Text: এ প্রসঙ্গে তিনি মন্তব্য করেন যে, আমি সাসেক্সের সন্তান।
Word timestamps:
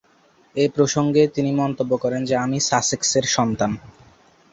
এ 0.55 0.65
প্রসঙ্গে 0.75 1.23
তিনি 1.27 1.51
মন্তব্য 1.51 1.91
করেন 1.97 2.21
যে, 2.25 2.35
আমি 2.35 2.57
সাসেক্সের 2.59 3.25
সন্তান। 3.27 3.71